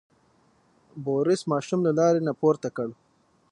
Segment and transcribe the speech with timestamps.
[1.03, 2.89] بوریس ماشوم له لارې نه پورته کړ.